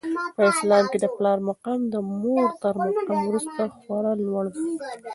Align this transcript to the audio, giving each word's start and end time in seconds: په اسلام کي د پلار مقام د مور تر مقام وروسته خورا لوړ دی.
په 0.35 0.41
اسلام 0.51 0.85
کي 0.91 0.97
د 1.01 1.05
پلار 1.15 1.37
مقام 1.49 1.79
د 1.93 1.95
مور 2.21 2.47
تر 2.61 2.73
مقام 2.95 3.19
وروسته 3.25 3.61
خورا 3.79 4.13
لوړ 4.25 4.45
دی. 4.55 4.65